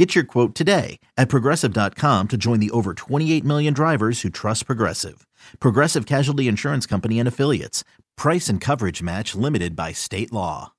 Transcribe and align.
Get 0.00 0.14
your 0.14 0.24
quote 0.24 0.54
today 0.54 0.98
at 1.18 1.28
progressive.com 1.28 2.28
to 2.28 2.38
join 2.38 2.58
the 2.58 2.70
over 2.70 2.94
28 2.94 3.44
million 3.44 3.74
drivers 3.74 4.22
who 4.22 4.30
trust 4.30 4.64
Progressive. 4.64 5.26
Progressive 5.60 6.06
Casualty 6.06 6.48
Insurance 6.48 6.86
Company 6.86 7.18
and 7.18 7.28
Affiliates. 7.28 7.84
Price 8.16 8.48
and 8.48 8.62
coverage 8.62 9.02
match 9.02 9.34
limited 9.34 9.76
by 9.76 9.92
state 9.92 10.32
law. 10.32 10.72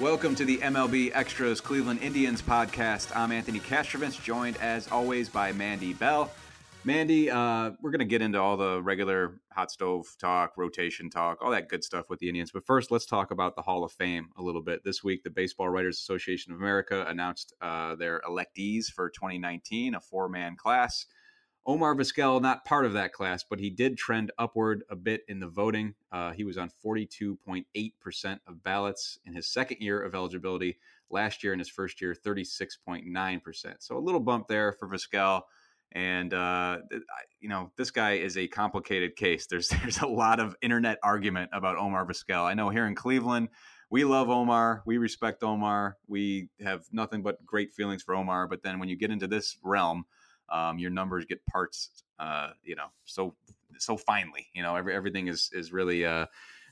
Welcome 0.00 0.34
to 0.36 0.46
the 0.46 0.56
MLB 0.56 1.10
Extras 1.12 1.60
Cleveland 1.60 2.00
Indians 2.00 2.40
podcast. 2.40 3.14
I'm 3.14 3.32
Anthony 3.32 3.60
Castrovince, 3.60 4.18
joined 4.22 4.56
as 4.62 4.88
always 4.88 5.28
by 5.28 5.52
Mandy 5.52 5.92
Bell. 5.92 6.30
Mandy, 6.84 7.28
uh, 7.28 7.72
we're 7.82 7.90
going 7.90 7.98
to 7.98 8.04
get 8.04 8.22
into 8.22 8.40
all 8.40 8.56
the 8.56 8.80
regular 8.80 9.40
hot 9.52 9.70
stove 9.70 10.06
talk, 10.18 10.56
rotation 10.56 11.10
talk, 11.10 11.38
all 11.42 11.50
that 11.50 11.68
good 11.68 11.82
stuff 11.82 12.08
with 12.08 12.20
the 12.20 12.28
Indians. 12.28 12.50
But 12.52 12.64
first, 12.64 12.90
let's 12.90 13.04
talk 13.04 13.30
about 13.30 13.56
the 13.56 13.62
Hall 13.62 13.84
of 13.84 13.92
Fame 13.92 14.30
a 14.36 14.42
little 14.42 14.62
bit. 14.62 14.84
This 14.84 15.02
week, 15.02 15.24
the 15.24 15.30
Baseball 15.30 15.68
Writers 15.68 15.98
Association 15.98 16.52
of 16.52 16.58
America 16.58 17.04
announced 17.06 17.52
uh, 17.60 17.96
their 17.96 18.22
electees 18.26 18.86
for 18.86 19.10
2019, 19.10 19.94
a 19.94 20.00
four 20.00 20.28
man 20.28 20.56
class. 20.56 21.06
Omar 21.66 21.94
Vizquel, 21.96 22.40
not 22.40 22.64
part 22.64 22.86
of 22.86 22.94
that 22.94 23.12
class, 23.12 23.44
but 23.44 23.60
he 23.60 23.68
did 23.68 23.98
trend 23.98 24.30
upward 24.38 24.84
a 24.88 24.96
bit 24.96 25.22
in 25.28 25.40
the 25.40 25.48
voting. 25.48 25.94
Uh, 26.10 26.30
he 26.32 26.44
was 26.44 26.56
on 26.56 26.70
42.8% 26.82 28.38
of 28.46 28.62
ballots 28.62 29.18
in 29.26 29.34
his 29.34 29.46
second 29.46 29.78
year 29.80 30.00
of 30.00 30.14
eligibility. 30.14 30.78
Last 31.10 31.42
year, 31.44 31.52
in 31.52 31.58
his 31.58 31.68
first 31.68 32.00
year, 32.00 32.14
36.9%. 32.14 33.74
So 33.80 33.98
a 33.98 34.00
little 34.00 34.20
bump 34.20 34.48
there 34.48 34.72
for 34.72 34.88
Vizquel. 34.88 35.42
And 35.92 36.34
uh, 36.34 36.78
you 37.40 37.48
know, 37.48 37.72
this 37.76 37.90
guy 37.90 38.14
is 38.14 38.36
a 38.36 38.46
complicated 38.46 39.16
case. 39.16 39.46
There's 39.46 39.68
there's 39.82 40.00
a 40.00 40.06
lot 40.06 40.40
of 40.40 40.56
internet 40.60 40.98
argument 41.02 41.50
about 41.52 41.76
Omar 41.76 42.06
Vizquel. 42.06 42.44
I 42.44 42.54
know 42.54 42.68
here 42.68 42.86
in 42.86 42.94
Cleveland, 42.94 43.48
we 43.90 44.04
love 44.04 44.28
Omar, 44.28 44.82
we 44.84 44.98
respect 44.98 45.42
Omar, 45.42 45.96
we 46.06 46.48
have 46.62 46.84
nothing 46.92 47.22
but 47.22 47.44
great 47.46 47.72
feelings 47.72 48.02
for 48.02 48.14
Omar. 48.14 48.46
But 48.46 48.62
then 48.62 48.78
when 48.78 48.88
you 48.88 48.96
get 48.96 49.10
into 49.10 49.26
this 49.26 49.56
realm, 49.62 50.04
um, 50.50 50.78
your 50.78 50.90
numbers 50.90 51.24
get 51.24 51.44
parts, 51.46 52.04
uh, 52.18 52.50
you 52.62 52.76
know, 52.76 52.88
so 53.04 53.34
so 53.78 53.96
finely. 53.96 54.48
You 54.54 54.62
know, 54.62 54.76
every, 54.76 54.94
everything 54.94 55.28
is 55.28 55.50
is 55.52 55.72
really 55.72 56.04
uh, 56.04 56.26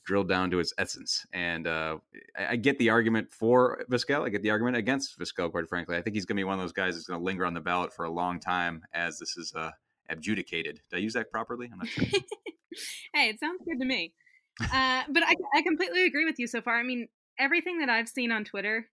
drilled 0.07 0.29
down 0.29 0.51
to 0.53 0.61
its 0.61 0.73
essence. 0.79 1.27
And 1.33 1.67
uh, 1.67 1.99
I, 2.39 2.57
get 2.57 2.79
the 2.79 2.91
argument 2.91 3.33
for 3.33 3.85
Vizquel. 3.91 4.25
I 4.25 4.31
get 4.31 4.43
the 4.43 4.51
argument 4.51 4.77
against 4.77 5.19
Vizquel, 5.19 5.51
quite 5.51 5.69
frankly. 5.69 5.97
I 5.97 6.03
think 6.03 6.15
he's 6.15 6.25
going 6.25 6.37
to 6.37 6.41
be 6.41 6.45
one 6.45 6.55
of 6.55 6.61
those 6.61 6.73
guys 6.73 6.95
that's 6.95 7.07
going 7.07 7.21
to 7.21 7.25
linger 7.25 7.45
on 7.45 7.53
the 7.53 7.61
ballot 7.61 7.93
for 7.93 8.05
a 8.05 8.11
long 8.11 8.41
time 8.41 8.83
as 8.95 9.19
this 9.19 9.37
is 9.37 9.53
uh, 9.55 9.71
adjudicated. 10.09 10.81
Did 10.91 10.97
I 10.97 11.01
use 11.01 11.12
that 11.15 11.31
properly? 11.31 11.69
I'm 11.71 11.79
not 11.79 11.89
sure. 11.89 12.05
hey, 13.15 13.29
it 13.29 13.41
sounds 13.41 13.61
good 13.67 13.81
to 13.81 13.84
me. 13.84 14.12
Uh, 14.61 15.03
but 15.11 15.23
I, 15.23 15.34
I 15.55 15.62
completely 15.62 16.07
agree 16.07 16.25
with 16.25 16.39
you 16.39 16.47
so 16.47 16.62
far. 16.62 16.79
I 16.79 16.83
mean, 16.83 17.09
everything 17.39 17.81
that 17.81 17.91
I've 17.91 18.09
seen 18.09 18.33
on 18.33 18.45
Twitter 18.45 18.87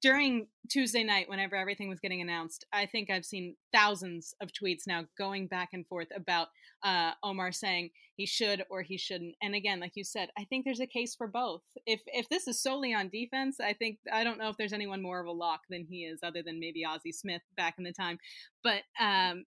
during 0.00 0.46
Tuesday 0.70 1.04
night, 1.04 1.28
whenever 1.28 1.56
everything 1.56 1.88
was 1.88 2.00
getting 2.00 2.22
announced, 2.22 2.64
I 2.72 2.86
think 2.86 3.10
I've 3.10 3.24
seen 3.24 3.56
thousands 3.72 4.34
of 4.40 4.50
tweets 4.50 4.86
now 4.86 5.04
going 5.18 5.46
back 5.46 5.70
and 5.72 5.86
forth 5.86 6.08
about 6.14 6.48
uh, 6.82 7.12
Omar 7.22 7.52
saying 7.52 7.90
he 8.16 8.24
should 8.24 8.64
or 8.70 8.82
he 8.82 8.96
shouldn't. 8.96 9.34
And 9.42 9.54
again, 9.54 9.80
like 9.80 9.92
you 9.94 10.04
said, 10.04 10.30
I 10.38 10.44
think 10.44 10.64
there's 10.64 10.80
a 10.80 10.86
case 10.86 11.14
for 11.14 11.26
both. 11.26 11.62
If 11.86 12.00
if 12.06 12.28
this 12.30 12.48
is 12.48 12.62
solely 12.62 12.94
on 12.94 13.10
defense, 13.10 13.60
I 13.60 13.74
think 13.74 13.98
I 14.10 14.24
don't 14.24 14.38
know 14.38 14.48
if 14.48 14.56
there's 14.56 14.72
anyone 14.72 15.02
more 15.02 15.20
of 15.20 15.26
a 15.26 15.32
lock 15.32 15.60
than 15.68 15.84
he 15.84 16.04
is, 16.04 16.20
other 16.22 16.42
than 16.42 16.60
maybe 16.60 16.84
Ozzie 16.84 17.12
Smith 17.12 17.42
back 17.56 17.74
in 17.76 17.84
the 17.84 17.92
time. 17.92 18.18
But 18.62 18.82
um, 18.98 19.44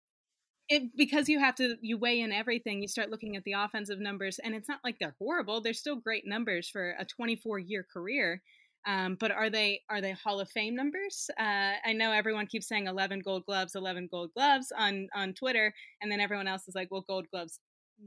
it, 0.70 0.96
because 0.96 1.30
you 1.30 1.40
have 1.40 1.56
to 1.56 1.78
you 1.82 1.98
weigh 1.98 2.20
in 2.20 2.32
everything 2.32 2.82
you 2.82 2.88
start 2.88 3.10
looking 3.10 3.36
at 3.38 3.44
the 3.44 3.54
offensive 3.54 4.00
numbers 4.00 4.38
and 4.44 4.54
it's 4.54 4.68
not 4.68 4.80
like 4.84 4.98
they're 5.00 5.16
horrible 5.18 5.62
they're 5.62 5.74
still 5.74 5.96
great 5.96 6.28
numbers 6.28 6.68
for 6.68 6.94
a 7.00 7.06
24 7.06 7.58
year 7.60 7.86
career 7.92 8.42
um, 8.88 9.16
but 9.20 9.32
are 9.32 9.50
they 9.50 9.82
are 9.90 10.02
they 10.02 10.12
Hall 10.14 10.40
of 10.40 10.50
Fame 10.50 10.76
numbers? 10.76 11.30
Uh, 11.40 11.74
I 11.86 11.94
know 11.94 12.12
everyone 12.12 12.48
keeps 12.48 12.68
saying 12.68 12.88
11 12.88 13.20
Gold 13.20 13.46
Gloves, 13.46 13.76
11 13.76 14.08
Gold 14.10 14.32
Gloves 14.34 14.72
on 14.78 15.10
on 15.14 15.34
Twitter, 15.34 15.74
and 16.02 16.12
then 16.12 16.20
everyone 16.22 16.48
else 16.48 16.68
is 16.68 16.76
like, 16.76 16.90
well, 16.92 17.06
Gold 17.08 17.28
Gloves. 17.32 17.60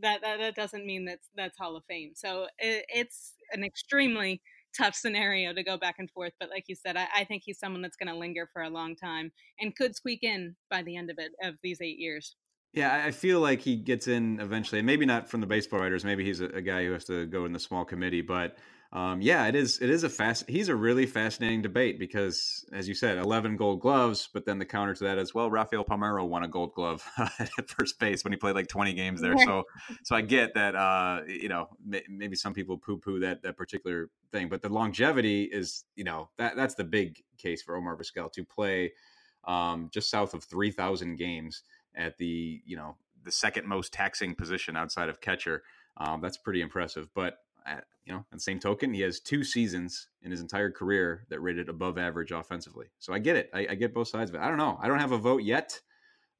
That 0.02 0.22
that, 0.22 0.38
that 0.38 0.54
doesn't 0.54 0.86
mean 0.86 1.04
that's 1.04 1.28
that's 1.36 1.58
Hall 1.58 1.76
of 1.76 1.84
Fame. 1.84 2.12
So 2.14 2.46
it, 2.58 2.86
it's 2.88 3.34
an 3.52 3.62
extremely 3.64 4.41
tough 4.76 4.94
scenario 4.94 5.52
to 5.52 5.62
go 5.62 5.76
back 5.76 5.96
and 5.98 6.10
forth. 6.10 6.32
But 6.41 6.50
like 6.50 6.64
you 6.68 6.76
said, 6.76 6.97
I, 6.97 7.08
I 7.14 7.24
think 7.24 7.42
he's 7.44 7.58
someone 7.58 7.82
that's 7.82 7.97
going 7.97 8.12
to 8.12 8.18
linger 8.18 8.48
for 8.52 8.62
a 8.62 8.70
long 8.70 8.97
time 8.97 9.32
and 9.58 9.74
could 9.76 9.97
squeak 9.97 10.22
in 10.22 10.56
by 10.70 10.82
the 10.82 10.97
end 10.97 11.10
of 11.10 11.18
it 11.18 11.32
of 11.42 11.56
these 11.62 11.80
eight 11.80 11.98
years. 11.98 12.36
Yeah, 12.72 13.04
I 13.04 13.10
feel 13.10 13.41
like 13.41 13.60
he 13.60 13.76
gets 13.76 14.06
in 14.06 14.38
eventually, 14.38 14.78
and 14.78 14.86
maybe 14.86 15.04
not 15.04 15.28
from 15.28 15.41
the 15.41 15.47
baseball 15.47 15.81
writers. 15.81 16.04
Maybe 16.04 16.25
he's 16.25 16.41
a, 16.41 16.47
a 16.47 16.60
guy 16.60 16.84
who 16.84 16.92
has 16.92 17.04
to 17.06 17.26
go 17.26 17.44
in 17.44 17.53
the 17.53 17.58
small 17.58 17.84
committee, 17.84 18.22
but 18.22 18.56
um, 18.92 19.22
yeah, 19.22 19.47
it 19.47 19.54
is. 19.54 19.78
It 19.81 19.88
is 19.88 20.03
a 20.03 20.08
fast. 20.08 20.48
He's 20.48 20.69
a 20.69 20.75
really 20.75 21.06
fascinating 21.06 21.62
debate 21.62 21.98
because, 22.00 22.64
as 22.72 22.88
you 22.88 22.94
said, 22.94 23.19
eleven 23.19 23.56
Gold 23.56 23.80
Gloves. 23.80 24.28
But 24.32 24.44
then 24.44 24.59
the 24.59 24.64
counter 24.64 24.94
to 24.94 25.04
that 25.04 25.16
as 25.16 25.32
well, 25.32 25.48
Rafael 25.48 25.84
Palmeiro 25.84 26.26
won 26.28 26.42
a 26.42 26.48
Gold 26.48 26.75
Glove 26.75 27.09
at 27.19 27.69
first 27.69 28.00
base 28.00 28.25
when 28.25 28.32
he 28.32 28.36
played 28.36 28.56
like 28.56 28.66
twenty 28.66 28.92
games 28.92 29.20
there. 29.20 29.38
So, 29.38 29.62
so 30.03 30.16
I 30.16 30.22
get 30.22 30.54
that. 30.54 30.75
Uh, 30.75 31.20
you 31.28 31.48
know, 31.48 31.69
maybe 32.09 32.34
some 32.34 32.53
people 32.53 32.78
poo 32.78 32.98
poo 32.98 33.20
that 33.20 33.42
that 33.42 33.56
particular 33.56 34.10
thing, 34.32 34.48
but 34.48 34.60
the 34.60 34.69
longevity 34.69 35.44
is, 35.44 35.84
you 35.94 36.04
know, 36.04 36.30
that 36.38 36.56
that's 36.56 36.75
the 36.75 36.84
big 36.84 37.22
case 37.38 37.62
for 37.62 37.76
Omar 37.76 37.97
Vizquel 37.97 38.32
to 38.32 38.44
play 38.44 38.92
um, 39.44 39.88
just 39.92 40.10
south 40.10 40.34
of 40.34 40.42
three 40.42 40.72
thousand 40.72 41.16
games 41.16 41.62
at 41.94 42.18
the 42.18 42.60
you 42.64 42.76
know 42.76 42.96
the 43.24 43.32
second 43.32 43.66
most 43.66 43.92
taxing 43.92 44.34
position 44.34 44.76
outside 44.76 45.08
of 45.08 45.20
catcher. 45.20 45.62
Um, 45.96 46.20
that's 46.20 46.38
pretty 46.38 46.62
impressive, 46.62 47.08
but 47.14 47.38
at, 47.66 47.84
you 48.04 48.12
know, 48.12 48.18
on 48.18 48.26
the 48.32 48.40
same 48.40 48.58
token, 48.58 48.94
he 48.94 49.02
has 49.02 49.20
two 49.20 49.44
seasons 49.44 50.08
in 50.22 50.30
his 50.30 50.40
entire 50.40 50.70
career 50.70 51.26
that 51.28 51.40
rated 51.40 51.68
above 51.68 51.98
average 51.98 52.32
offensively. 52.32 52.86
So 52.98 53.12
I 53.12 53.18
get 53.18 53.36
it. 53.36 53.50
I, 53.52 53.66
I 53.70 53.74
get 53.74 53.94
both 53.94 54.08
sides 54.08 54.30
of 54.30 54.36
it. 54.36 54.40
I 54.40 54.48
don't 54.48 54.58
know. 54.58 54.78
I 54.80 54.88
don't 54.88 54.98
have 54.98 55.12
a 55.12 55.18
vote 55.18 55.42
yet, 55.42 55.80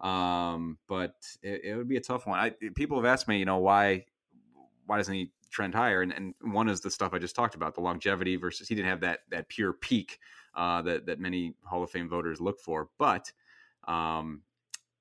um, 0.01 0.79
but 0.89 1.15
it, 1.43 1.65
it, 1.65 1.77
would 1.77 1.89
be 1.89 1.97
a 1.97 2.01
tough 2.01 2.27
one. 2.27 2.39
I, 2.39 2.51
people 2.75 2.97
have 2.97 3.05
asked 3.05 3.29
me, 3.29 3.39
you 3.39 3.45
know, 3.45 3.59
why 3.59 4.07
why 4.87 4.97
doesn't 4.97 5.15
he 5.15 5.31
trend 5.51 5.75
higher? 5.75 6.03
And, 6.03 6.13
and 6.13 6.35
one 6.41 6.69
is 6.69 6.81
the 6.81 6.91
stuff 6.91 7.13
I 7.13 7.19
just 7.19 7.37
talked 7.37 7.55
about, 7.55 7.75
the 7.75 7.81
longevity 7.81 8.37
versus 8.37 8.69
he 8.69 8.75
didn't 8.75 8.89
have 8.89 9.01
that 9.01 9.21
that 9.31 9.49
pure 9.49 9.73
peak 9.73 10.19
uh, 10.55 10.83
that 10.83 11.07
that 11.07 11.21
many 11.21 11.55
Hall 11.65 11.83
of 11.83 11.91
Fame 11.91 12.09
voters 12.09 12.41
look 12.41 12.61
for. 12.61 12.89
But 12.99 13.31
um, 13.87 14.43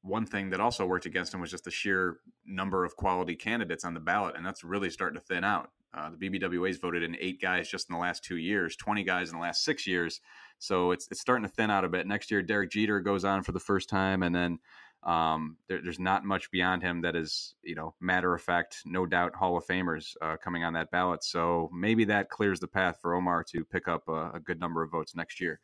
one 0.01 0.25
thing 0.25 0.49
that 0.51 0.59
also 0.59 0.85
worked 0.85 1.05
against 1.05 1.33
him 1.33 1.41
was 1.41 1.51
just 1.51 1.65
the 1.65 1.71
sheer 1.71 2.19
number 2.45 2.85
of 2.85 2.95
quality 2.95 3.35
candidates 3.35 3.83
on 3.83 3.93
the 3.93 3.99
ballot, 3.99 4.35
and 4.35 4.45
that's 4.45 4.63
really 4.63 4.89
starting 4.89 5.19
to 5.19 5.25
thin 5.25 5.43
out. 5.43 5.71
Uh, 5.93 6.11
the 6.15 6.29
BBWA's 6.29 6.77
voted 6.77 7.03
in 7.03 7.17
eight 7.19 7.41
guys 7.41 7.67
just 7.67 7.89
in 7.89 7.93
the 7.93 7.99
last 7.99 8.23
two 8.23 8.38
years, 8.38 8.75
20 8.75 9.03
guys 9.03 9.29
in 9.29 9.35
the 9.35 9.41
last 9.41 9.63
six 9.63 9.88
years. 9.88 10.21
So 10.59 10.91
it's, 10.91 11.07
it's 11.09 11.19
starting 11.19 11.47
to 11.47 11.53
thin 11.53 11.71
out 11.71 11.83
a 11.83 11.89
bit. 11.89 12.05
Next 12.05 12.29
year, 12.29 12.41
Derek 12.41 12.69
Jeter 12.69 12.99
goes 12.99 13.25
on 13.25 13.43
for 13.43 13.51
the 13.51 13.59
first 13.59 13.89
time, 13.89 14.21
and 14.21 14.35
then 14.35 14.59
um, 15.03 15.57
there, 15.67 15.81
there's 15.81 15.99
not 15.99 16.25
much 16.25 16.51
beyond 16.51 16.83
him 16.83 17.01
that 17.01 17.15
is, 17.15 17.55
you 17.63 17.75
know, 17.75 17.95
matter 17.99 18.33
of 18.33 18.41
fact, 18.41 18.77
no 18.85 19.05
doubt 19.05 19.35
Hall 19.35 19.57
of 19.57 19.65
Famers 19.65 20.15
uh, 20.21 20.38
coming 20.38 20.63
on 20.63 20.73
that 20.73 20.91
ballot. 20.91 21.23
So 21.23 21.69
maybe 21.73 22.05
that 22.05 22.29
clears 22.29 22.59
the 22.59 22.67
path 22.67 22.99
for 23.01 23.15
Omar 23.15 23.43
to 23.51 23.63
pick 23.65 23.88
up 23.88 24.07
a, 24.07 24.31
a 24.35 24.39
good 24.39 24.59
number 24.59 24.83
of 24.83 24.91
votes 24.91 25.15
next 25.15 25.39
year. 25.39 25.59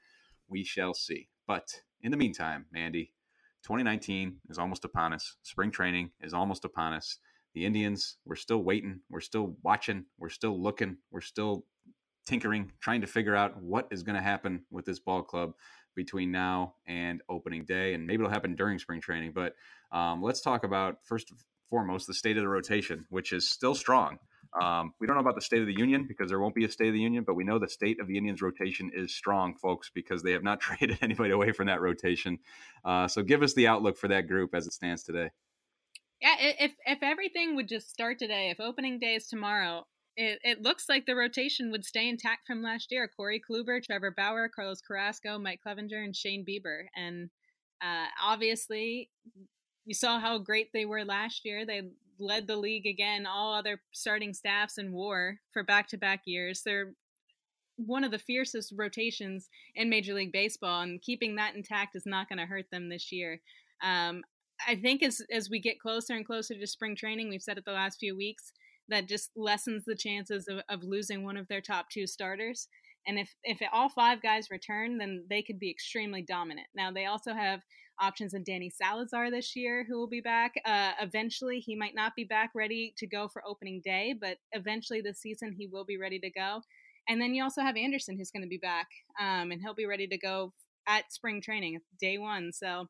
We 0.48 0.64
shall 0.64 0.94
see. 0.94 1.28
But 1.48 1.82
in 2.02 2.12
the 2.12 2.18
meantime, 2.18 2.66
Mandy, 2.72 3.12
2019 3.66 4.38
is 4.50 4.58
almost 4.58 4.86
upon 4.86 5.12
us. 5.12 5.36
Spring 5.44 5.72
training 5.72 6.12
is 6.22 6.34
almost 6.34 6.66
upon 6.66 6.94
us 6.94 7.18
the 7.56 7.66
Indians, 7.66 8.18
we're 8.26 8.36
still 8.36 8.62
waiting, 8.62 9.00
we're 9.10 9.22
still 9.22 9.56
watching, 9.64 10.06
we're 10.20 10.30
still 10.30 10.62
looking, 10.62 10.98
we're 11.10 11.22
still 11.22 11.66
tinkering, 12.28 12.74
trying 12.82 13.02
to 13.02 13.08
figure 13.08 13.36
out 13.36 13.62
what 13.62 13.88
is 13.92 14.04
going 14.04 14.18
to 14.18 14.22
happen 14.22 14.66
with 14.70 14.86
this 14.86 15.00
ball 15.00 15.24
club 15.24 15.54
between 15.96 16.32
now 16.32 16.76
and 16.86 17.22
opening 17.30 17.64
day. 17.64 17.94
And 17.94 18.06
maybe 18.06 18.22
it'll 18.22 18.34
happen 18.34 18.56
during 18.56 18.78
spring 18.78 19.00
training. 19.00 19.32
But 19.34 19.54
um, 19.92 20.22
let's 20.22 20.42
talk 20.42 20.66
about, 20.66 20.98
first 21.06 21.32
and 21.32 21.40
foremost, 21.70 22.08
the 22.08 22.14
state 22.14 22.36
of 22.36 22.44
the 22.44 22.50
rotation, 22.50 23.06
which 23.10 23.32
is 23.32 23.50
still 23.50 23.74
strong. 23.74 24.18
Um, 24.62 24.94
we 25.00 25.08
don't 25.08 25.16
know 25.16 25.22
about 25.22 25.36
the 25.36 25.42
state 25.42 25.62
of 25.62 25.68
the 25.68 25.78
union 25.78 26.06
because 26.08 26.30
there 26.30 26.40
won't 26.40 26.56
be 26.56 26.66
a 26.66 26.72
state 26.72 26.88
of 26.88 26.94
the 26.94 27.00
union, 27.00 27.24
but 27.26 27.36
we 27.36 27.44
know 27.44 27.60
the 27.60 27.68
state 27.68 28.00
of 28.00 28.08
the 28.08 28.18
Indians 28.18 28.42
rotation 28.42 28.90
is 28.94 29.14
strong, 29.14 29.56
folks, 29.56 29.92
because 29.94 30.24
they 30.24 30.32
have 30.32 30.44
not 30.44 30.60
traded 30.62 30.98
anybody 31.02 31.32
away 31.32 31.52
from 31.52 31.68
that 31.68 31.82
rotation. 31.82 32.40
Uh, 32.84 33.08
so 33.08 33.22
give 33.22 33.44
us 33.44 33.54
the 33.54 33.68
outlook 33.68 33.98
for 33.98 34.08
that 34.08 34.28
group 34.28 34.56
as 34.56 34.66
it 34.68 34.74
stands 34.74 35.04
today. 35.04 35.30
Yeah, 36.22 36.36
if 36.40 36.72
if 36.86 37.04
everything 37.04 37.56
would 37.56 37.68
just 37.68 37.90
start 37.90 38.18
today, 38.18 38.50
if 38.50 38.60
opening 38.60 39.00
day 39.00 39.16
is 39.16 39.28
tomorrow, 39.28 39.86
it, 40.16 40.40
it 40.44 40.62
looks 40.62 40.88
like 40.88 41.06
the 41.06 41.16
rotation 41.16 41.72
would 41.72 41.84
stay 41.84 42.08
intact 42.08 42.48
from 42.48 42.64
last 42.64 42.92
year. 42.92 43.10
Corey 43.16 43.42
Kluber, 43.42 43.84
Trevor 43.84 44.12
Bauer, 44.12 44.50
Carlos 44.50 44.82
Carrasco, 44.82 45.38
Mike 45.38 45.60
Clevinger, 45.66 46.04
and 46.04 46.16
Shane 46.16 46.46
Bieber. 46.46 46.86
And 46.96 47.30
uh, 47.82 48.06
obviously, 48.24 49.10
you 49.86 49.94
saw 49.94 50.20
how 50.20 50.38
great 50.38 50.72
they 50.74 50.86
were 50.86 51.04
last 51.04 51.44
year. 51.44 51.66
They 51.66 51.82
led 52.20 52.48
the 52.48 52.58
league 52.58 52.86
again. 52.86 53.26
All 53.26 53.54
other 53.54 53.82
starting 53.92 54.34
staffs 54.34 54.78
in 54.78 54.92
WAR 54.92 55.40
for 55.52 55.64
back 55.64 55.88
to 55.90 55.98
back 55.98 56.22
years. 56.26 56.62
They're 56.64 56.94
one 57.78 58.04
of 58.04 58.12
the 58.12 58.20
fiercest 58.20 58.74
rotations 58.76 59.50
in 59.76 59.90
Major 59.90 60.14
League 60.14 60.32
Baseball, 60.32 60.82
and 60.82 61.02
keeping 61.02 61.36
that 61.36 61.56
intact 61.56 61.96
is 61.96 62.06
not 62.06 62.30
going 62.30 62.40
to 62.40 62.46
hurt 62.46 62.66
them 62.72 62.90
this 62.90 63.12
year. 63.12 63.42
Um, 63.84 64.24
I 64.68 64.76
think 64.76 65.04
as 65.04 65.22
as 65.32 65.50
we 65.50 65.60
get 65.60 65.80
closer 65.80 66.14
and 66.14 66.26
closer 66.26 66.54
to 66.56 66.68
spring 66.68 66.96
training, 66.96 67.30
we've 67.30 67.42
said 67.42 67.58
it 67.58 67.66
the 67.66 67.72
last 67.72 68.00
few 68.00 68.16
weeks 68.16 68.54
that 68.88 69.08
just 69.08 69.32
lessens 69.36 69.84
the 69.86 69.96
chances 69.96 70.48
of, 70.48 70.60
of 70.70 70.84
losing 70.84 71.24
one 71.24 71.38
of 71.38 71.48
their 71.48 71.62
top 71.62 71.88
two 71.90 72.08
starters. 72.08 72.68
And 73.08 73.20
if 73.20 73.36
if 73.44 73.60
all 73.74 73.90
five 73.90 74.22
guys 74.22 74.50
return, 74.50 74.98
then 74.98 75.26
they 75.30 75.42
could 75.42 75.60
be 75.60 75.70
extremely 75.70 76.22
dominant. 76.22 76.68
Now 76.76 76.92
they 76.92 77.06
also 77.06 77.34
have 77.34 77.62
options 78.00 78.34
in 78.34 78.44
Danny 78.44 78.70
Salazar 78.70 79.32
this 79.32 79.56
year, 79.56 79.86
who 79.88 79.98
will 79.98 80.08
be 80.08 80.22
back. 80.22 80.54
Uh, 80.66 80.92
eventually, 81.02 81.60
he 81.60 81.76
might 81.76 81.96
not 81.96 82.16
be 82.16 82.24
back 82.24 82.52
ready 82.56 82.94
to 82.98 83.08
go 83.08 83.28
for 83.28 83.44
opening 83.46 83.82
day, 83.84 84.14
but 84.20 84.38
eventually 84.52 85.02
this 85.02 85.20
season 85.20 85.56
he 85.58 85.68
will 85.68 85.86
be 85.86 85.98
ready 85.98 86.20
to 86.20 86.30
go. 86.30 86.62
And 87.08 87.22
then 87.22 87.36
you 87.36 87.44
also 87.44 87.62
have 87.62 87.78
Anderson, 87.78 88.18
who's 88.18 88.32
going 88.32 88.44
to 88.44 88.50
be 88.50 88.58
back, 88.58 88.88
um, 89.20 89.52
and 89.52 89.62
he'll 89.62 89.76
be 89.76 89.86
ready 89.86 90.08
to 90.08 90.18
go 90.18 90.54
at 90.88 91.12
spring 91.12 91.42
training, 91.42 91.80
day 92.00 92.18
one. 92.18 92.52
So 92.52 92.88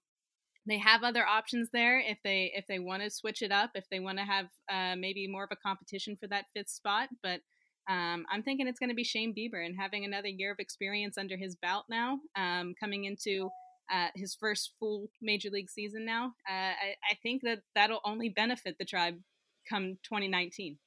they 0.68 0.78
have 0.80 1.04
other 1.04 1.26
options 1.26 1.70
there 1.72 2.00
if 2.00 2.18
they 2.24 2.52
if 2.56 2.66
they 2.68 2.80
want 2.80 3.04
to 3.04 3.10
switch 3.10 3.42
it 3.42 3.52
up, 3.52 3.72
if 3.76 3.86
they 3.90 4.00
want 4.00 4.18
to 4.18 4.24
have 4.24 4.48
uh, 4.72 4.96
maybe 4.96 5.28
more 5.28 5.44
of 5.44 5.52
a 5.52 5.56
competition 5.56 6.16
for 6.16 6.28
that 6.28 6.46
fifth 6.54 6.70
spot. 6.70 7.10
But 7.22 7.42
um, 7.88 8.26
I'm 8.32 8.42
thinking 8.42 8.68
it's 8.68 8.80
going 8.80 8.90
to 8.90 8.96
be 8.96 9.04
Shane 9.04 9.36
Bieber 9.36 9.64
and 9.64 9.76
having 9.80 10.06
another 10.06 10.28
year 10.28 10.52
of 10.52 10.60
experience 10.60 11.18
under 11.18 11.38
his 11.38 11.56
belt 11.56 11.86
now, 11.88 12.20
um, 12.36 12.74
coming 12.80 13.06
into 13.06 13.50
uh, 13.94 14.08
his 14.16 14.36
first 14.36 14.72
full 14.80 15.10
major 15.22 15.50
league 15.50 15.70
season 15.70 16.06
now. 16.06 16.34
Uh, 16.50 16.54
I, 16.54 16.96
I, 17.12 17.16
think 17.22 17.42
that 17.44 17.60
that'll 17.76 18.02
only 18.04 18.30
benefit 18.30 18.78
the 18.78 18.86
tribe 18.86 19.16
come 19.70 19.98
2019. 20.04 20.78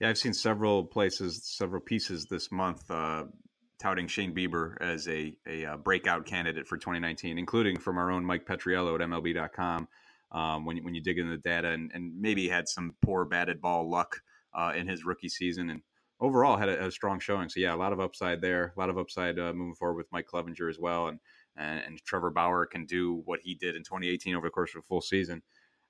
Yeah, 0.00 0.08
I've 0.08 0.18
seen 0.18 0.34
several 0.34 0.84
places, 0.84 1.42
several 1.44 1.80
pieces 1.80 2.26
this 2.26 2.52
month 2.52 2.88
uh, 2.90 3.24
touting 3.80 4.06
Shane 4.06 4.34
Bieber 4.34 4.80
as 4.80 5.08
a, 5.08 5.34
a, 5.46 5.64
uh, 5.64 5.76
breakout 5.76 6.26
candidate 6.26 6.66
for 6.66 6.76
2019, 6.76 7.38
including 7.38 7.78
from 7.78 7.98
our 7.98 8.10
own 8.10 8.24
Mike 8.24 8.46
Petriello 8.46 8.94
at 8.94 9.00
MLB.com. 9.00 9.88
Um, 10.30 10.66
when, 10.66 10.76
when 10.84 10.94
you 10.94 11.02
dig 11.02 11.18
into 11.18 11.30
the 11.30 11.38
data 11.38 11.68
and, 11.68 11.90
and 11.94 12.20
maybe 12.20 12.48
had 12.48 12.68
some 12.68 12.94
poor 13.02 13.24
batted 13.24 13.62
ball 13.62 13.88
luck 13.90 14.20
uh, 14.54 14.72
in 14.76 14.86
his 14.86 15.04
rookie 15.04 15.30
season 15.30 15.70
and 15.70 15.80
overall 16.20 16.56
had 16.56 16.68
a, 16.68 16.86
a, 16.86 16.90
strong 16.90 17.20
showing. 17.20 17.48
So 17.48 17.60
yeah, 17.60 17.74
a 17.74 17.76
lot 17.76 17.92
of 17.92 18.00
upside 18.00 18.40
there, 18.40 18.72
a 18.76 18.80
lot 18.80 18.90
of 18.90 18.98
upside 18.98 19.38
uh, 19.38 19.52
moving 19.52 19.74
forward 19.74 19.96
with 19.96 20.12
Mike 20.12 20.26
Clevinger 20.26 20.68
as 20.68 20.78
well. 20.78 21.08
And 21.08 21.20
and, 21.58 21.80
and 21.80 22.04
Trevor 22.04 22.30
Bauer 22.30 22.66
can 22.66 22.86
do 22.86 23.22
what 23.24 23.40
he 23.42 23.54
did 23.54 23.76
in 23.76 23.82
2018 23.82 24.34
over 24.34 24.46
the 24.46 24.50
course 24.50 24.74
of 24.74 24.80
a 24.80 24.82
full 24.82 25.00
season, 25.00 25.42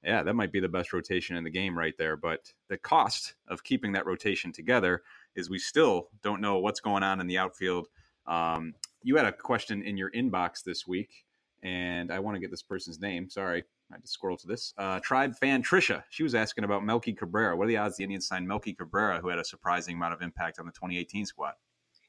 yeah, 0.03 0.23
that 0.23 0.35
might 0.35 0.53
be 0.53 0.61
the 0.61 0.69
best 0.69 0.93
rotation 0.93 1.37
in 1.37 1.45
the 1.45 1.51
game 1.51 1.77
right 1.77 1.97
there. 1.99 2.17
But 2.17 2.53
the 2.69 2.79
cost 2.79 3.35
of 3.49 3.65
keeping 3.65 3.93
that 3.93 4.07
rotation 4.07 4.53
together 4.53 5.03
is 5.35 5.51
we 5.51 5.59
still 5.59 6.09
don't 6.23 6.41
know 6.41 6.59
what's 6.59 6.81
going 6.81 7.03
on 7.03 7.21
in 7.21 7.27
the 7.27 7.39
outfield. 7.39 7.89
Um, 8.27 8.75
you 9.03 9.17
had 9.17 9.27
a 9.27 9.33
question 9.33 9.83
in 9.83 9.97
your 9.97 10.11
inbox 10.13 10.63
this 10.63 10.87
week, 10.87 11.25
and 11.63 12.13
I 12.13 12.21
want 12.21 12.37
to 12.37 12.41
get 12.41 12.51
this 12.51 12.63
person's 12.63 13.01
name. 13.01 13.29
Sorry, 13.29 13.65
I 13.93 13.99
to 13.99 14.07
scroll 14.07 14.37
to 14.37 14.47
this. 14.47 14.75
Uh, 14.77 15.01
Tribe 15.01 15.35
fan 15.37 15.63
Trisha. 15.63 16.05
She 16.11 16.23
was 16.23 16.35
asking 16.35 16.65
about 16.65 16.85
Melky 16.85 17.13
Cabrera. 17.13 17.57
What 17.57 17.65
are 17.65 17.69
the 17.69 17.79
odds 17.79 17.97
the 17.97 18.05
Indians 18.05 18.27
signed 18.27 18.47
Melky 18.47 18.75
Cabrera, 18.75 19.21
who 19.21 19.29
had 19.29 19.39
a 19.39 19.45
surprising 19.45 19.97
amount 19.97 20.15
of 20.15 20.23
impact 20.23 20.59
on 20.59 20.67
the 20.67 20.73
2018 20.73 21.25
squad? 21.27 21.55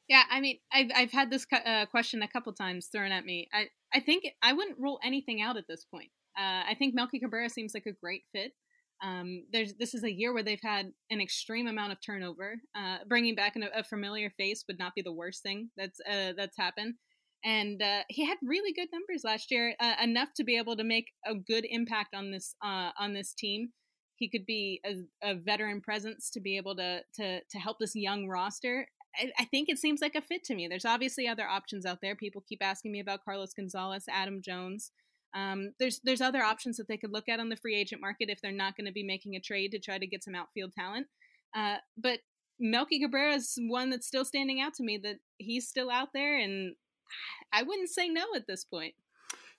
Yeah, 0.09 0.23
I 0.29 0.41
mean, 0.41 0.57
I've 0.73 0.89
I've 0.95 1.11
had 1.11 1.29
this 1.29 1.45
uh, 1.53 1.85
question 1.85 2.23
a 2.23 2.27
couple 2.27 2.51
times 2.53 2.87
thrown 2.87 3.11
at 3.11 3.25
me. 3.25 3.47
I 3.53 3.67
I 3.93 3.99
think 3.99 4.25
I 4.41 4.53
wouldn't 4.53 4.79
rule 4.79 4.99
anything 5.03 5.41
out 5.41 5.55
at 5.55 5.67
this 5.67 5.85
point. 5.85 6.09
Uh, 6.37 6.63
I 6.67 6.75
think 6.77 6.95
Melky 6.95 7.19
Cabrera 7.19 7.49
seems 7.49 7.73
like 7.73 7.85
a 7.85 7.91
great 7.91 8.23
fit. 8.33 8.53
Um, 9.01 9.45
there's 9.53 9.75
this 9.75 9.93
is 9.93 10.03
a 10.03 10.11
year 10.11 10.33
where 10.33 10.43
they've 10.43 10.59
had 10.61 10.91
an 11.09 11.21
extreme 11.21 11.67
amount 11.67 11.91
of 11.91 11.99
turnover. 12.01 12.55
Uh, 12.75 12.97
bringing 13.07 13.35
back 13.35 13.55
an, 13.55 13.65
a 13.73 13.83
familiar 13.83 14.31
face 14.31 14.65
would 14.67 14.79
not 14.79 14.95
be 14.95 15.01
the 15.01 15.13
worst 15.13 15.43
thing 15.43 15.69
that's 15.77 15.99
uh, 16.09 16.33
that's 16.35 16.57
happened. 16.57 16.95
And 17.43 17.81
uh, 17.81 18.03
he 18.09 18.25
had 18.25 18.37
really 18.43 18.73
good 18.73 18.89
numbers 18.91 19.23
last 19.23 19.49
year, 19.49 19.73
uh, 19.79 19.95
enough 20.03 20.29
to 20.35 20.43
be 20.43 20.57
able 20.57 20.75
to 20.75 20.83
make 20.83 21.11
a 21.25 21.35
good 21.35 21.65
impact 21.69 22.13
on 22.13 22.31
this 22.31 22.55
on 22.61 23.13
this 23.13 23.33
team. 23.33 23.69
He 24.15 24.29
could 24.29 24.45
be 24.45 24.81
a, 24.85 25.29
a 25.31 25.35
veteran 25.35 25.79
presence 25.79 26.29
to 26.31 26.41
be 26.41 26.57
able 26.57 26.75
to 26.75 27.01
to 27.15 27.39
to 27.39 27.59
help 27.59 27.77
this 27.79 27.95
young 27.95 28.27
roster 28.27 28.87
I, 29.15 29.31
I, 29.39 29.45
think 29.45 29.69
it 29.69 29.79
seems 29.79 30.01
like 30.01 30.15
a 30.15 30.21
fit 30.21 30.43
to 30.45 30.55
me. 30.55 30.67
There's 30.67 30.85
obviously 30.85 31.27
other 31.27 31.47
options 31.47 31.85
out 31.85 31.99
there. 32.01 32.15
People 32.15 32.43
keep 32.47 32.63
asking 32.63 32.91
me 32.91 32.99
about 32.99 33.23
Carlos 33.23 33.53
Gonzalez, 33.53 34.05
Adam 34.09 34.41
Jones. 34.41 34.91
Um, 35.35 35.73
there's 35.79 35.99
there's 36.03 36.21
other 36.21 36.41
options 36.41 36.77
that 36.77 36.87
they 36.87 36.97
could 36.97 37.11
look 37.11 37.29
at 37.29 37.39
on 37.39 37.49
the 37.49 37.55
free 37.55 37.75
agent 37.75 38.01
market 38.01 38.29
if 38.29 38.41
they're 38.41 38.51
not 38.51 38.75
going 38.75 38.87
to 38.87 38.91
be 38.91 39.03
making 39.03 39.35
a 39.35 39.39
trade 39.39 39.71
to 39.71 39.79
try 39.79 39.97
to 39.97 40.07
get 40.07 40.23
some 40.23 40.35
outfield 40.35 40.73
talent. 40.73 41.07
Uh, 41.55 41.77
but 41.97 42.19
Melky 42.59 42.99
Cabrera 42.99 43.35
is 43.35 43.57
one 43.67 43.89
that's 43.89 44.07
still 44.07 44.25
standing 44.25 44.59
out 44.59 44.73
to 44.75 44.83
me 44.83 44.99
that 45.03 45.17
he's 45.37 45.67
still 45.67 45.89
out 45.89 46.09
there, 46.13 46.37
and 46.37 46.75
I 47.51 47.63
wouldn't 47.63 47.89
say 47.89 48.09
no 48.09 48.23
at 48.35 48.47
this 48.47 48.63
point. 48.63 48.93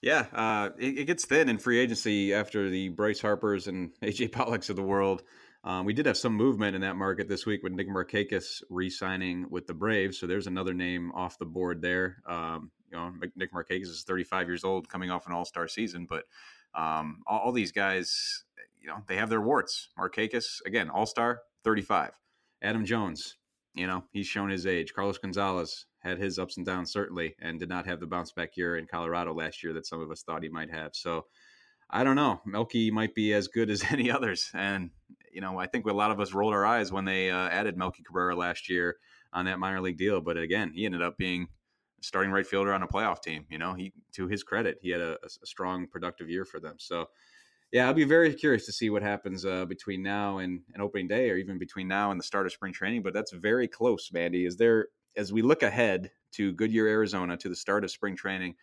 Yeah, 0.01 0.25
uh, 0.33 0.69
it, 0.79 0.99
it, 0.99 1.05
gets 1.05 1.25
thin 1.25 1.47
in 1.47 1.59
free 1.59 1.77
agency 1.77 2.33
after 2.33 2.69
the 2.69 2.89
Bryce 2.89 3.21
Harpers 3.21 3.67
and 3.67 3.91
AJ 4.01 4.31
Pollocks 4.31 4.69
of 4.69 4.75
the 4.75 4.81
world. 4.81 5.23
Um, 5.63 5.85
we 5.85 5.93
did 5.93 6.07
have 6.07 6.17
some 6.17 6.33
movement 6.33 6.75
in 6.75 6.81
that 6.81 6.95
market 6.95 7.29
this 7.29 7.45
week 7.45 7.61
with 7.61 7.73
Nick 7.73 7.87
Markakis 7.87 8.63
re-signing 8.71 9.45
with 9.51 9.67
the 9.67 9.75
Braves, 9.75 10.17
so 10.17 10.25
there's 10.25 10.47
another 10.47 10.73
name 10.73 11.11
off 11.11 11.37
the 11.37 11.45
board 11.45 11.83
there. 11.83 12.17
Um, 12.25 12.71
you 12.91 12.97
know, 12.97 13.13
Nick 13.35 13.53
Markakis 13.53 13.83
is 13.83 14.03
35 14.07 14.47
years 14.47 14.63
old, 14.63 14.89
coming 14.89 15.11
off 15.11 15.27
an 15.27 15.33
All-Star 15.33 15.67
season, 15.67 16.07
but 16.09 16.23
um, 16.73 17.21
all, 17.27 17.39
all, 17.39 17.51
these 17.51 17.71
guys, 17.71 18.43
you 18.81 18.87
know, 18.87 19.03
they 19.07 19.17
have 19.17 19.29
their 19.29 19.41
warts. 19.41 19.89
Markakis, 19.99 20.65
again, 20.65 20.89
All-Star, 20.89 21.41
35. 21.63 22.11
Adam 22.63 22.85
Jones, 22.85 23.37
you 23.73 23.87
know, 23.87 24.03
he's 24.11 24.27
shown 24.27 24.49
his 24.49 24.67
age. 24.67 24.93
Carlos 24.93 25.17
Gonzalez 25.17 25.85
had 25.99 26.17
his 26.17 26.39
ups 26.39 26.57
and 26.57 26.65
downs 26.65 26.91
certainly, 26.91 27.35
and 27.39 27.59
did 27.59 27.69
not 27.69 27.85
have 27.85 27.99
the 27.99 28.07
bounce 28.07 28.31
back 28.31 28.57
year 28.57 28.77
in 28.77 28.87
Colorado 28.87 29.33
last 29.33 29.63
year 29.63 29.73
that 29.73 29.85
some 29.85 30.01
of 30.01 30.11
us 30.11 30.23
thought 30.23 30.43
he 30.43 30.49
might 30.49 30.71
have. 30.71 30.91
So. 30.93 31.25
I 31.93 32.05
don't 32.05 32.15
know. 32.15 32.39
Melky 32.45 32.89
might 32.89 33.13
be 33.13 33.33
as 33.33 33.49
good 33.49 33.69
as 33.69 33.83
any 33.91 34.09
others, 34.09 34.49
and 34.53 34.91
you 35.31 35.41
know, 35.41 35.59
I 35.59 35.67
think 35.67 35.85
a 35.85 35.91
lot 35.91 36.11
of 36.11 36.21
us 36.21 36.33
rolled 36.33 36.53
our 36.53 36.65
eyes 36.65 36.89
when 36.89 37.03
they 37.03 37.29
uh, 37.29 37.49
added 37.49 37.77
Melky 37.77 38.01
Cabrera 38.03 38.33
last 38.33 38.69
year 38.69 38.95
on 39.33 39.45
that 39.45 39.59
minor 39.59 39.81
league 39.81 39.97
deal. 39.97 40.21
But 40.21 40.37
again, 40.37 40.71
he 40.73 40.85
ended 40.85 41.01
up 41.01 41.17
being 41.17 41.47
starting 42.01 42.31
right 42.31 42.45
fielder 42.45 42.73
on 42.73 42.83
a 42.83 42.87
playoff 42.87 43.21
team. 43.21 43.45
You 43.49 43.57
know, 43.57 43.73
he 43.73 43.93
to 44.13 44.27
his 44.27 44.43
credit, 44.43 44.77
he 44.81 44.89
had 44.89 45.01
a, 45.01 45.17
a 45.23 45.45
strong, 45.45 45.87
productive 45.87 46.29
year 46.29 46.45
for 46.45 46.59
them. 46.59 46.75
So, 46.79 47.09
yeah, 47.71 47.87
I'll 47.87 47.93
be 47.93 48.03
very 48.03 48.33
curious 48.33 48.65
to 48.65 48.71
see 48.71 48.89
what 48.89 49.01
happens 49.01 49.45
uh, 49.45 49.65
between 49.65 50.03
now 50.03 50.39
and, 50.39 50.61
and 50.73 50.81
opening 50.81 51.07
day, 51.07 51.29
or 51.29 51.37
even 51.37 51.57
between 51.57 51.87
now 51.87 52.11
and 52.11 52.19
the 52.19 52.23
start 52.23 52.45
of 52.45 52.51
spring 52.51 52.73
training. 52.73 53.03
But 53.03 53.13
that's 53.13 53.31
very 53.31 53.67
close, 53.67 54.09
Mandy. 54.11 54.45
Is 54.45 54.57
there 54.57 54.87
as 55.15 55.33
we 55.33 55.41
look 55.41 55.63
ahead 55.63 56.11
to 56.33 56.53
Goodyear, 56.53 56.87
Arizona, 56.87 57.37
to 57.37 57.49
the 57.49 57.55
start 57.55 57.83
of 57.83 57.91
spring 57.91 58.15
training? 58.15 58.55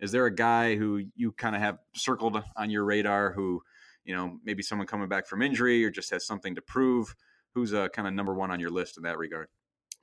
Is 0.00 0.12
there 0.12 0.26
a 0.26 0.34
guy 0.34 0.76
who 0.76 1.02
you 1.14 1.32
kind 1.32 1.54
of 1.54 1.62
have 1.62 1.78
circled 1.94 2.42
on 2.56 2.68
your 2.68 2.84
radar 2.84 3.32
who 3.32 3.62
you 4.04 4.14
know, 4.14 4.38
maybe 4.44 4.62
someone 4.62 4.86
coming 4.86 5.08
back 5.08 5.26
from 5.26 5.42
injury 5.42 5.84
or 5.84 5.90
just 5.90 6.10
has 6.10 6.26
something 6.26 6.54
to 6.54 6.62
prove? 6.62 7.14
Who's 7.54 7.72
uh, 7.72 7.88
kind 7.88 8.06
of 8.06 8.14
number 8.14 8.34
one 8.34 8.50
on 8.50 8.60
your 8.60 8.70
list 8.70 8.96
in 8.96 9.04
that 9.04 9.18
regard? 9.18 9.48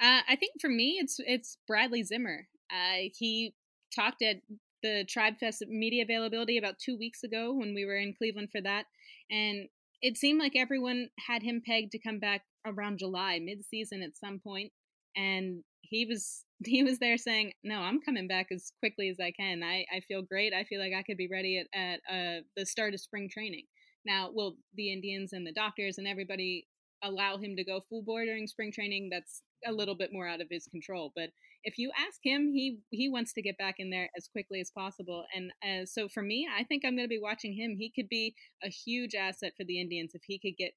Uh, 0.02 0.22
I 0.28 0.36
think 0.36 0.54
for 0.60 0.70
me, 0.70 0.98
it's 1.00 1.20
it's 1.20 1.58
Bradley 1.68 2.04
Zimmer. 2.04 2.48
Uh, 2.72 3.10
he 3.18 3.54
talked 3.94 4.22
at 4.22 4.38
the 4.84 5.06
Tribe 5.08 5.38
Fest 5.40 5.64
media 5.68 6.04
availability 6.04 6.58
about 6.58 6.80
two 6.80 6.98
weeks 6.98 7.24
ago 7.24 7.54
when 7.54 7.74
we 7.74 7.86
were 7.86 7.98
in 7.98 8.14
Cleveland 8.14 8.50
for 8.52 8.62
that, 8.62 8.86
and 9.30 9.68
it 10.02 10.18
seemed 10.18 10.40
like 10.40 10.54
everyone 10.56 11.10
had 11.28 11.44
him 11.44 11.62
pegged 11.66 11.92
to 11.92 12.00
come 12.00 12.20
back 12.20 12.42
around 12.66 13.00
July, 13.00 13.40
mid-season 13.40 14.02
at 14.02 14.18
some 14.18 14.40
point. 14.40 14.42
point, 14.44 14.72
and 15.16 15.64
he 15.82 16.06
was 16.06 16.46
he 16.66 16.84
was 16.84 17.00
there 17.00 17.18
saying, 17.18 17.54
"No, 17.64 17.80
I'm 17.80 18.02
coming 18.02 18.28
back 18.28 18.48
as 18.52 18.72
quickly 18.80 19.10
as 19.10 19.20
I 19.20 19.32
can. 19.32 19.64
I, 19.64 19.86
I 19.94 20.02
feel 20.08 20.22
great. 20.22 20.54
I 20.54 20.64
feel 20.64 20.80
like 20.80 20.94
I 20.98 21.04
could 21.04 21.18
be 21.18 21.30
ready 21.32 21.60
at, 21.60 21.68
at 21.80 22.00
uh, 22.10 22.42
the 22.56 22.66
start 22.66 22.94
of 22.94 23.02
spring 23.02 23.30
training." 23.32 23.66
Now, 24.06 24.32
will 24.32 24.56
the 24.74 24.92
Indians 24.92 25.34
and 25.34 25.46
the 25.46 25.54
doctors 25.54 25.98
and 25.98 26.08
everybody 26.08 26.68
allow 27.04 27.38
him 27.38 27.56
to 27.56 27.64
go 27.64 27.82
full 27.82 28.04
bore 28.04 28.26
during 28.26 28.48
spring 28.48 28.72
training? 28.72 29.10
That's 29.12 29.44
a 29.66 29.72
little 29.72 29.96
bit 29.96 30.12
more 30.12 30.28
out 30.28 30.42
of 30.42 30.48
his 30.50 30.68
control. 30.68 31.12
But 31.16 31.30
if 31.64 31.78
you 31.78 31.92
ask 31.98 32.20
him, 32.24 32.52
he 32.54 32.80
he 32.90 33.10
wants 33.10 33.34
to 33.34 33.42
get 33.42 33.58
back 33.58 33.76
in 33.78 33.90
there 33.90 34.10
as 34.18 34.28
quickly 34.28 34.60
as 34.60 34.72
possible. 34.72 35.26
And 35.36 35.52
uh, 35.64 35.86
so 35.86 36.08
for 36.08 36.24
me, 36.24 36.48
I 36.54 36.64
think 36.64 36.84
I'm 36.84 36.96
going 36.96 37.08
to 37.08 37.10
be 37.10 37.20
watching 37.22 37.54
him. 37.54 37.76
He 37.78 37.92
could 37.96 38.10
be 38.10 38.36
a 38.64 38.70
huge 38.70 39.16
asset 39.16 39.54
for 39.58 39.64
the 39.64 39.80
Indians 39.80 40.12
if 40.14 40.24
he 40.26 40.40
could 40.40 40.58
get 40.58 40.74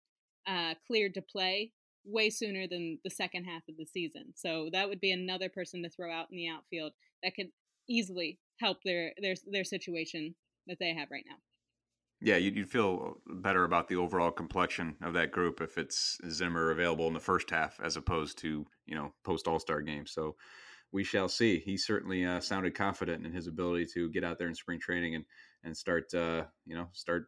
uh, 0.46 0.74
cleared 0.86 1.14
to 1.14 1.22
play 1.22 1.72
way 2.04 2.28
sooner 2.28 2.66
than 2.66 2.98
the 3.02 3.10
second 3.10 3.44
half 3.44 3.62
of 3.68 3.76
the 3.78 3.86
season. 3.86 4.34
So 4.34 4.68
that 4.72 4.88
would 4.88 5.00
be 5.00 5.12
another 5.12 5.48
person 5.48 5.82
to 5.82 5.88
throw 5.88 6.12
out 6.12 6.26
in 6.30 6.36
the 6.36 6.48
outfield 6.48 6.92
that 7.22 7.34
could 7.34 7.48
easily 7.88 8.38
help 8.60 8.78
their 8.84 9.12
their 9.20 9.34
their 9.50 9.64
situation 9.64 10.34
that 10.66 10.78
they 10.78 10.94
have 10.94 11.10
right 11.10 11.24
now. 11.26 11.36
Yeah, 12.24 12.36
you'd, 12.36 12.70
feel 12.70 13.18
better 13.26 13.64
about 13.64 13.88
the 13.88 13.96
overall 13.96 14.30
complexion 14.30 14.96
of 15.02 15.12
that 15.12 15.30
group 15.30 15.60
if 15.60 15.76
it's 15.76 16.16
Zimmer 16.30 16.70
available 16.70 17.06
in 17.06 17.12
the 17.12 17.20
first 17.20 17.50
half 17.50 17.78
as 17.84 17.98
opposed 17.98 18.38
to 18.38 18.64
you 18.86 18.94
know 18.94 19.12
post 19.24 19.46
All 19.46 19.58
Star 19.58 19.82
game. 19.82 20.06
So 20.06 20.34
we 20.90 21.04
shall 21.04 21.28
see. 21.28 21.58
He 21.58 21.76
certainly 21.76 22.24
uh, 22.24 22.40
sounded 22.40 22.74
confident 22.74 23.26
in 23.26 23.32
his 23.32 23.46
ability 23.46 23.88
to 23.92 24.08
get 24.08 24.24
out 24.24 24.38
there 24.38 24.48
in 24.48 24.54
spring 24.54 24.80
training 24.80 25.16
and 25.16 25.26
and 25.64 25.76
start 25.76 26.14
uh, 26.14 26.44
you 26.64 26.74
know 26.74 26.88
start 26.94 27.26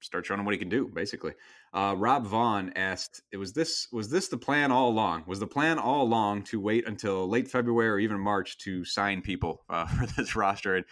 start 0.00 0.24
showing 0.24 0.40
him 0.40 0.46
what 0.46 0.54
he 0.54 0.58
can 0.58 0.70
do. 0.70 0.88
Basically, 0.88 1.34
uh, 1.74 1.94
Rob 1.98 2.24
Vaughn 2.24 2.72
asked, 2.74 3.20
"It 3.32 3.36
was 3.36 3.52
this 3.52 3.86
was 3.92 4.08
this 4.08 4.28
the 4.28 4.38
plan 4.38 4.72
all 4.72 4.88
along? 4.88 5.24
Was 5.26 5.40
the 5.40 5.46
plan 5.46 5.78
all 5.78 6.00
along 6.00 6.44
to 6.44 6.58
wait 6.58 6.88
until 6.88 7.28
late 7.28 7.48
February 7.48 7.90
or 7.90 7.98
even 7.98 8.18
March 8.18 8.56
to 8.60 8.82
sign 8.82 9.20
people 9.20 9.66
uh, 9.68 9.84
for 9.86 10.06
this 10.06 10.34
roster?" 10.34 10.76
And 10.76 10.86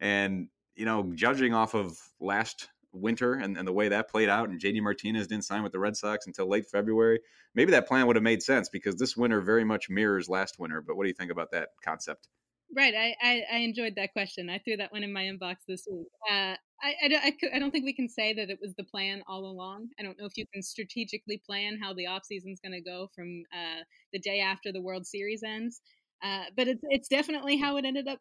and 0.00 0.48
you 0.80 0.86
know, 0.86 1.12
judging 1.14 1.52
off 1.52 1.74
of 1.74 2.00
last 2.20 2.70
winter 2.90 3.34
and, 3.34 3.58
and 3.58 3.68
the 3.68 3.72
way 3.72 3.88
that 3.88 4.08
played 4.08 4.30
out, 4.30 4.48
and 4.48 4.58
JD 4.58 4.80
Martinez 4.80 5.26
didn't 5.26 5.44
sign 5.44 5.62
with 5.62 5.72
the 5.72 5.78
Red 5.78 5.94
Sox 5.94 6.26
until 6.26 6.48
late 6.48 6.64
February, 6.72 7.20
maybe 7.54 7.70
that 7.72 7.86
plan 7.86 8.06
would 8.06 8.16
have 8.16 8.22
made 8.22 8.42
sense 8.42 8.70
because 8.70 8.96
this 8.96 9.14
winter 9.14 9.42
very 9.42 9.62
much 9.62 9.90
mirrors 9.90 10.26
last 10.26 10.58
winter. 10.58 10.80
But 10.80 10.96
what 10.96 11.04
do 11.04 11.08
you 11.08 11.14
think 11.14 11.30
about 11.30 11.50
that 11.50 11.68
concept? 11.84 12.28
Right. 12.74 12.94
I, 12.94 13.14
I, 13.22 13.42
I, 13.52 13.56
enjoyed 13.58 13.94
that 13.96 14.14
question. 14.14 14.48
I 14.48 14.58
threw 14.58 14.78
that 14.78 14.90
one 14.90 15.02
in 15.02 15.12
my 15.12 15.24
inbox 15.24 15.56
this 15.68 15.86
week. 15.90 16.06
Uh, 16.30 16.54
I, 16.82 16.94
I, 17.02 17.32
I, 17.54 17.58
don't 17.58 17.72
think 17.72 17.84
we 17.84 17.92
can 17.92 18.08
say 18.08 18.32
that 18.32 18.48
it 18.48 18.58
was 18.62 18.74
the 18.76 18.84
plan 18.84 19.22
all 19.26 19.44
along. 19.44 19.88
I 19.98 20.02
don't 20.02 20.18
know 20.18 20.24
if 20.24 20.36
you 20.36 20.46
can 20.54 20.62
strategically 20.62 21.42
plan 21.44 21.78
how 21.82 21.92
the 21.92 22.04
offseason 22.04 22.52
is 22.52 22.60
going 22.60 22.72
to 22.72 22.80
go 22.80 23.08
from 23.14 23.42
uh, 23.52 23.82
the 24.14 24.20
day 24.20 24.40
after 24.40 24.72
the 24.72 24.80
World 24.80 25.04
Series 25.04 25.42
ends. 25.42 25.82
Uh, 26.22 26.44
but 26.56 26.68
it's, 26.68 26.80
it's 26.84 27.08
definitely 27.08 27.58
how 27.58 27.76
it 27.76 27.84
ended 27.84 28.08
up 28.08 28.20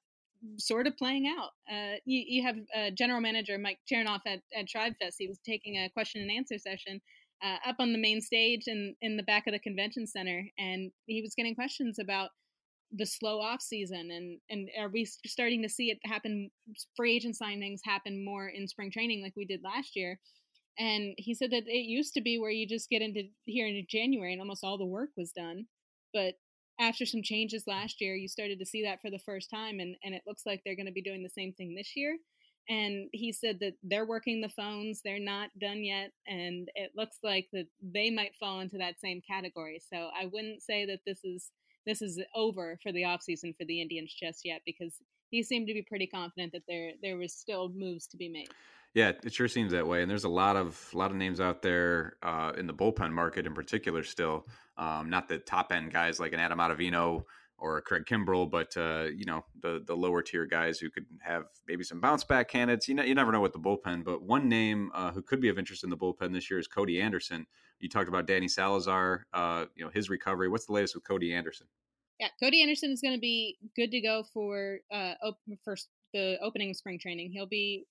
sort 0.58 0.88
of 0.88 0.98
playing 0.98 1.28
out. 1.28 1.52
Uh, 1.72 1.96
you, 2.06 2.24
you 2.28 2.44
have 2.44 2.56
uh, 2.76 2.92
general 2.98 3.22
manager 3.22 3.58
Mike 3.58 3.80
Chernoff 3.92 4.22
at, 4.26 4.40
at 4.56 4.68
Tribe 4.68 4.94
Fest. 5.02 5.18
He 5.20 5.28
was 5.28 5.40
taking 5.46 5.76
a 5.76 5.90
question 5.90 6.22
and 6.22 6.32
answer 6.32 6.58
session 6.58 7.02
uh, 7.44 7.58
up 7.68 7.78
on 7.80 7.92
the 7.92 8.00
main 8.00 8.22
stage 8.22 8.64
and 8.68 8.96
in 9.02 9.18
the 9.18 9.24
back 9.24 9.48
of 9.48 9.54
the 9.54 9.60
convention 9.60 10.08
center, 10.08 10.44
and 10.58 10.92
he 11.06 11.22
was 11.22 11.36
getting 11.36 11.56
questions 11.56 12.00
about 12.00 12.30
the 12.92 13.06
slow 13.06 13.40
off 13.40 13.62
season 13.62 14.10
and 14.12 14.40
and 14.50 14.68
are 14.80 14.90
we 14.90 15.06
starting 15.06 15.62
to 15.62 15.70
see 15.70 15.92
it 15.92 16.00
happen 16.06 16.50
free 16.98 17.16
agent 17.16 17.38
signings 17.40 17.80
happen 17.84 18.26
more 18.26 18.48
in 18.48 18.68
spring 18.68 18.90
training 18.92 19.22
like 19.22 19.34
we 19.38 19.46
did 19.46 19.62
last 19.64 19.96
year 19.96 20.20
and 20.80 21.14
he 21.18 21.36
said 21.36 21.52
that 21.52 21.68
it 21.68 21.86
used 21.86 22.16
to 22.16 22.22
be 22.22 22.40
where 22.40 22.50
you 22.50 22.68
just 22.68 22.90
get 22.90 23.04
into 23.04 23.24
here 23.46 23.68
in 23.68 23.86
january 23.88 24.34
and 24.34 24.42
almost 24.42 24.64
all 24.64 24.78
the 24.78 24.86
work 24.86 25.10
was 25.16 25.32
done 25.32 25.66
but 26.16 26.34
after 26.80 27.06
some 27.06 27.22
changes 27.22 27.68
last 27.68 28.02
year 28.02 28.16
you 28.16 28.28
started 28.28 28.60
to 28.60 28.66
see 28.66 28.84
that 28.84 29.02
for 29.02 29.10
the 29.10 29.20
first 29.20 29.50
time 29.50 29.80
and 29.80 29.96
and 30.04 30.16
it 30.16 30.24
looks 30.26 30.44
like 30.46 30.62
they're 30.64 30.76
going 30.76 30.86
to 30.86 30.92
be 30.92 31.02
doing 31.02 31.24
the 31.24 31.30
same 31.30 31.54
thing 31.54 31.76
this 31.76 31.96
year. 31.96 32.18
And 32.70 33.10
he 33.14 33.34
said 33.34 33.60
that 33.62 33.74
they're 33.84 34.06
working 34.06 34.42
the 34.42 34.50
phones 34.50 35.02
they're 35.04 35.20
not 35.20 35.50
done 35.60 35.84
yet 35.84 36.12
and 36.28 36.70
it 36.76 36.92
looks 36.96 37.18
like 37.24 37.48
that 37.54 37.66
they 37.82 38.10
might 38.12 38.36
fall 38.40 38.60
into 38.60 38.78
that 38.78 39.00
same 39.00 39.22
category. 39.28 39.82
So 39.92 40.10
i 40.20 40.26
wouldn't 40.26 40.62
say 40.64 40.86
that 40.86 41.02
this 41.06 41.24
is 41.24 41.52
this 41.86 42.02
is 42.02 42.22
over 42.36 42.78
for 42.84 42.92
the 42.92 43.04
offseason 43.04 43.56
for 43.58 43.66
the 43.66 43.82
Indians 43.82 44.14
just 44.14 44.42
yet 44.46 44.62
because 44.66 45.00
he 45.30 45.44
seemed 45.44 45.68
to 45.68 45.74
be 45.74 45.82
pretty 45.82 46.08
confident 46.08 46.52
that 46.54 46.64
there 46.68 46.92
there 47.02 47.18
was 47.18 47.34
still 47.34 47.70
moves 47.70 48.08
to 48.08 48.18
be 48.18 48.30
made. 48.30 48.50
Yeah, 48.94 49.12
it 49.24 49.34
sure 49.34 49.48
seems 49.48 49.72
that 49.72 49.88
way. 49.88 50.02
And 50.02 50.10
there's 50.10 50.24
a 50.24 50.30
lot 50.30 50.56
of 50.56 50.90
a 50.94 50.98
lot 50.98 51.12
of 51.12 51.18
names 51.18 51.40
out 51.40 51.62
there 51.62 52.18
uh, 52.24 52.54
in 52.58 52.66
the 52.66 52.74
bullpen 52.74 53.12
market 53.12 53.46
in 53.46 53.54
particular. 53.54 54.04
Still, 54.04 54.48
um, 54.78 55.10
not 55.10 55.28
the 55.28 55.38
top 55.38 55.72
end 55.72 55.92
guys 55.92 56.20
like 56.20 56.34
an 56.34 56.40
Adam 56.40 56.60
Ottavino 56.60 57.24
or 57.60 57.82
Craig 57.82 58.06
Kimbrel, 58.06 58.50
but 58.50 58.76
uh, 58.78 59.08
you 59.16 59.26
know 59.26 59.46
the 59.62 59.84
the 59.86 59.96
lower 59.96 60.24
tier 60.24 60.46
guys 60.46 60.80
who 60.80 60.90
could 60.90 61.06
have 61.22 61.44
maybe 61.68 61.84
some 61.84 62.00
bounce 62.00 62.24
back 62.24 62.48
candidates. 62.48 62.88
You 62.88 62.96
know, 62.96 63.04
you 63.04 63.14
never 63.14 63.32
know 63.32 63.42
with 63.42 63.54
the 63.54 63.60
bullpen. 63.60 64.04
But 64.04 64.24
one 64.24 64.50
name 64.50 64.92
uh, 64.94 65.12
who 65.12 65.22
could 65.22 65.40
be 65.40 65.50
of 65.50 65.60
interest 65.60 65.84
in 65.84 65.92
the 65.92 65.98
bullpen 65.98 66.34
this 66.34 66.50
year 66.50 66.60
is 66.60 66.68
Cody 66.68 67.00
Anderson. 67.00 67.46
You 67.80 67.90
talked 67.90 68.10
about 68.10 68.28
Danny 68.28 68.48
Salazar, 68.48 69.26
uh, 69.34 69.66
you 69.76 69.86
know 69.86 69.92
his 69.94 70.10
recovery. 70.10 70.50
What's 70.50 70.66
the 70.66 70.74
latest 70.74 70.96
with 70.96 71.04
Cody 71.04 71.34
Anderson? 71.34 71.68
Yeah, 72.20 72.28
Cody 72.42 72.62
Anderson 72.62 72.92
is 72.92 73.02
going 73.02 73.16
to 73.16 73.20
be 73.20 73.58
good 73.76 73.92
to 73.92 74.02
go 74.02 74.24
for 74.34 74.80
uh 74.92 75.14
op- 75.24 75.40
for 75.64 75.76
the 76.14 76.38
opening 76.42 76.72
of 76.72 76.76
spring 76.76 77.00
training. 77.00 77.32
He'll 77.32 77.46
be 77.48 77.86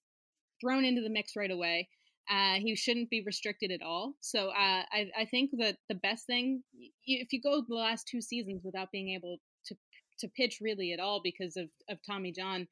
thrown 0.60 0.84
into 0.84 1.02
the 1.02 1.10
mix 1.10 1.36
right 1.36 1.50
away. 1.50 1.88
Uh, 2.30 2.54
he 2.54 2.76
shouldn't 2.76 3.08
be 3.08 3.22
restricted 3.24 3.70
at 3.70 3.80
all. 3.80 4.14
So 4.20 4.48
uh, 4.48 4.82
I, 4.92 5.10
I 5.18 5.24
think 5.24 5.50
that 5.58 5.78
the 5.88 5.94
best 5.94 6.26
thing, 6.26 6.62
if 7.06 7.32
you 7.32 7.40
go 7.40 7.62
the 7.66 7.74
last 7.74 8.06
two 8.06 8.20
seasons 8.20 8.60
without 8.64 8.92
being 8.92 9.14
able 9.14 9.38
to 9.66 9.74
to 10.20 10.28
pitch 10.36 10.58
really 10.60 10.92
at 10.92 11.00
all 11.00 11.20
because 11.22 11.56
of, 11.56 11.70
of 11.88 11.98
Tommy 12.04 12.32
John, 12.32 12.66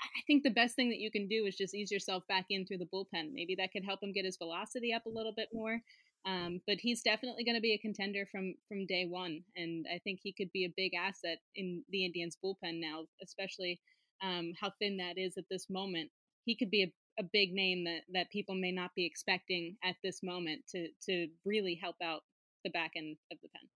I 0.00 0.22
think 0.26 0.42
the 0.42 0.50
best 0.50 0.76
thing 0.76 0.90
that 0.90 1.00
you 1.00 1.10
can 1.10 1.26
do 1.28 1.46
is 1.46 1.56
just 1.56 1.74
ease 1.74 1.90
yourself 1.90 2.22
back 2.28 2.46
in 2.50 2.66
through 2.66 2.78
the 2.78 2.88
bullpen. 2.92 3.32
Maybe 3.32 3.56
that 3.58 3.72
could 3.72 3.84
help 3.84 4.02
him 4.02 4.12
get 4.12 4.24
his 4.26 4.36
velocity 4.36 4.92
up 4.92 5.06
a 5.06 5.10
little 5.10 5.32
bit 5.34 5.48
more. 5.52 5.80
Um, 6.26 6.60
but 6.66 6.76
he's 6.78 7.02
definitely 7.02 7.44
going 7.44 7.54
to 7.54 7.62
be 7.62 7.72
a 7.72 7.78
contender 7.78 8.26
from 8.30 8.54
from 8.68 8.86
day 8.86 9.06
one, 9.06 9.42
and 9.56 9.86
I 9.92 9.98
think 9.98 10.20
he 10.22 10.32
could 10.32 10.52
be 10.52 10.66
a 10.66 10.74
big 10.76 10.92
asset 10.94 11.38
in 11.56 11.82
the 11.90 12.04
Indians 12.04 12.36
bullpen 12.44 12.78
now, 12.78 13.04
especially 13.22 13.80
um, 14.22 14.52
how 14.60 14.70
thin 14.78 14.98
that 14.98 15.16
is 15.16 15.38
at 15.38 15.44
this 15.50 15.70
moment. 15.70 16.10
He 16.44 16.54
could 16.54 16.70
be 16.70 16.82
a, 16.82 16.92
a 17.18 17.24
big 17.32 17.54
name 17.54 17.84
that 17.84 18.02
that 18.12 18.30
people 18.30 18.54
may 18.54 18.70
not 18.70 18.90
be 18.94 19.06
expecting 19.06 19.76
at 19.82 19.96
this 20.04 20.22
moment 20.22 20.60
to 20.72 20.88
to 21.08 21.28
really 21.46 21.78
help 21.80 21.96
out 22.04 22.20
the 22.64 22.70
back 22.70 22.92
end 22.96 23.16
of 23.32 23.38
the 23.42 23.48
pen. 23.48 23.68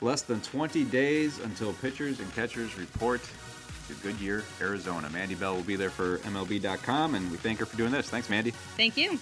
Less 0.00 0.22
than 0.22 0.40
20 0.42 0.84
days 0.84 1.38
until 1.40 1.72
pitchers 1.74 2.20
and 2.20 2.32
catchers 2.34 2.76
report 2.78 3.22
to 3.88 3.94
Goodyear, 3.94 4.44
Arizona. 4.60 5.08
Mandy 5.10 5.34
Bell 5.34 5.54
will 5.54 5.62
be 5.62 5.76
there 5.76 5.90
for 5.90 6.18
MLB.com, 6.18 7.14
and 7.14 7.30
we 7.30 7.36
thank 7.38 7.58
her 7.60 7.66
for 7.66 7.76
doing 7.76 7.92
this. 7.92 8.10
Thanks, 8.10 8.28
Mandy. 8.28 8.50
Thank 8.76 8.96
you. 8.96 9.18